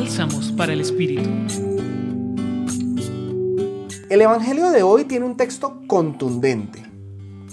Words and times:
Bálsamos 0.00 0.52
para 0.52 0.72
el 0.72 0.80
Espíritu. 0.80 1.28
El 4.08 4.22
Evangelio 4.22 4.70
de 4.70 4.84
hoy 4.84 5.06
tiene 5.06 5.26
un 5.26 5.36
texto 5.36 5.82
contundente. 5.88 6.84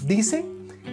Dice, 0.05 0.45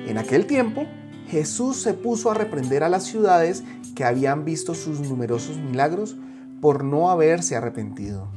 en 0.07 0.17
aquel 0.17 0.47
tiempo, 0.47 0.87
Jesús 1.29 1.77
se 1.77 1.93
puso 1.93 2.31
a 2.31 2.35
reprender 2.35 2.83
a 2.83 2.89
las 2.89 3.05
ciudades 3.05 3.65
que 3.95 4.07
habían 4.07 4.47
visto 4.47 4.75
sus 4.75 5.01
numerosos 5.01 5.59
milagros 5.59 6.17
por 6.63 6.85
no 6.85 7.11
haberse 7.11 7.55
arrepentido. 7.55 8.29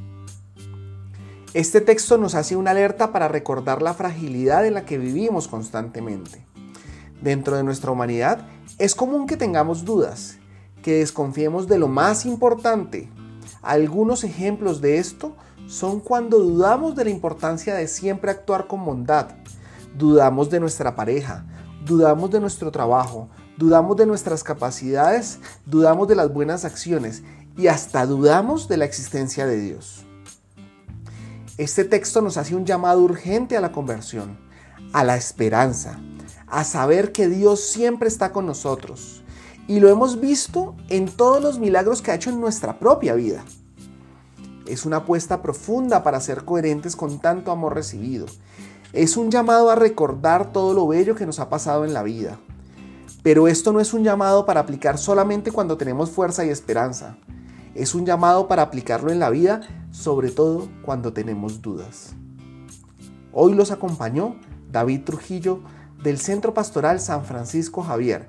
Este 1.54 1.80
texto 1.80 2.18
nos 2.18 2.34
hace 2.34 2.54
una 2.54 2.72
alerta 2.72 3.12
para 3.12 3.28
recordar 3.28 3.80
la 3.80 3.94
fragilidad 3.94 4.66
en 4.66 4.74
la 4.74 4.84
que 4.84 4.98
vivimos 4.98 5.48
constantemente. 5.48 6.44
Dentro 7.22 7.56
de 7.56 7.62
nuestra 7.62 7.92
humanidad 7.92 8.46
es 8.76 8.94
común 8.94 9.26
que 9.26 9.38
tengamos 9.38 9.86
dudas, 9.86 10.36
que 10.86 10.98
desconfiemos 10.98 11.66
de 11.66 11.80
lo 11.80 11.88
más 11.88 12.24
importante. 12.26 13.08
Algunos 13.62 14.24
ejemplos 14.24 14.80
de 14.80 14.98
esto 14.98 15.36
son 15.66 16.00
cuando 16.00 16.38
dudamos 16.38 16.94
de 16.94 17.04
la 17.04 17.10
importancia 17.10 17.74
de 17.74 17.88
siempre 17.88 18.30
actuar 18.30 18.66
con 18.66 18.84
bondad, 18.84 19.28
dudamos 19.96 20.50
de 20.50 20.60
nuestra 20.60 20.94
pareja, 20.94 21.44
dudamos 21.84 22.30
de 22.30 22.40
nuestro 22.40 22.70
trabajo, 22.70 23.28
dudamos 23.56 23.96
de 23.96 24.06
nuestras 24.06 24.44
capacidades, 24.44 25.38
dudamos 25.64 26.08
de 26.08 26.14
las 26.14 26.32
buenas 26.32 26.64
acciones 26.64 27.22
y 27.56 27.68
hasta 27.68 28.06
dudamos 28.06 28.68
de 28.68 28.76
la 28.76 28.84
existencia 28.84 29.46
de 29.46 29.60
Dios. 29.60 30.04
Este 31.56 31.84
texto 31.84 32.20
nos 32.20 32.36
hace 32.36 32.54
un 32.54 32.66
llamado 32.66 33.02
urgente 33.02 33.56
a 33.56 33.62
la 33.62 33.72
conversión, 33.72 34.38
a 34.92 35.04
la 35.04 35.16
esperanza, 35.16 35.98
a 36.46 36.64
saber 36.64 37.12
que 37.12 37.28
Dios 37.28 37.60
siempre 37.60 38.08
está 38.08 38.30
con 38.30 38.44
nosotros. 38.44 39.24
Y 39.68 39.80
lo 39.80 39.88
hemos 39.88 40.20
visto 40.20 40.74
en 40.88 41.06
todos 41.06 41.42
los 41.42 41.58
milagros 41.58 42.00
que 42.00 42.12
ha 42.12 42.14
hecho 42.14 42.30
en 42.30 42.40
nuestra 42.40 42.78
propia 42.78 43.14
vida. 43.14 43.44
Es 44.66 44.84
una 44.84 44.98
apuesta 44.98 45.42
profunda 45.42 46.02
para 46.02 46.20
ser 46.20 46.44
coherentes 46.44 46.94
con 46.96 47.18
tanto 47.18 47.50
amor 47.50 47.74
recibido. 47.74 48.26
Es 48.92 49.16
un 49.16 49.30
llamado 49.30 49.70
a 49.70 49.74
recordar 49.74 50.52
todo 50.52 50.72
lo 50.72 50.86
bello 50.86 51.14
que 51.14 51.26
nos 51.26 51.40
ha 51.40 51.48
pasado 51.48 51.84
en 51.84 51.92
la 51.92 52.02
vida. 52.02 52.38
Pero 53.22 53.48
esto 53.48 53.72
no 53.72 53.80
es 53.80 53.92
un 53.92 54.04
llamado 54.04 54.46
para 54.46 54.60
aplicar 54.60 54.98
solamente 54.98 55.50
cuando 55.50 55.76
tenemos 55.76 56.10
fuerza 56.10 56.44
y 56.44 56.50
esperanza. 56.50 57.16
Es 57.74 57.94
un 57.94 58.06
llamado 58.06 58.46
para 58.48 58.62
aplicarlo 58.62 59.10
en 59.10 59.18
la 59.18 59.30
vida, 59.30 59.62
sobre 59.90 60.30
todo 60.30 60.68
cuando 60.82 61.12
tenemos 61.12 61.60
dudas. 61.60 62.14
Hoy 63.32 63.52
los 63.54 63.70
acompañó 63.70 64.36
David 64.70 65.02
Trujillo 65.04 65.60
del 66.02 66.18
Centro 66.18 66.54
Pastoral 66.54 67.00
San 67.00 67.24
Francisco 67.24 67.82
Javier, 67.82 68.28